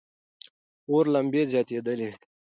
[0.89, 2.15] اور لمبې زیاتېدلې وې.